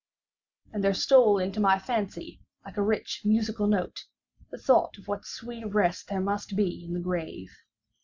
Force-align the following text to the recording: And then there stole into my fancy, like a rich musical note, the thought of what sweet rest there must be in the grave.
And 0.73 0.83
then 0.83 0.93
there 0.93 0.93
stole 0.95 1.37
into 1.37 1.59
my 1.59 1.77
fancy, 1.77 2.41
like 2.65 2.75
a 2.75 2.81
rich 2.81 3.21
musical 3.23 3.67
note, 3.67 4.07
the 4.49 4.57
thought 4.57 4.97
of 4.97 5.07
what 5.07 5.27
sweet 5.27 5.63
rest 5.71 6.07
there 6.07 6.19
must 6.19 6.55
be 6.55 6.83
in 6.83 6.95
the 6.95 6.99
grave. 6.99 7.51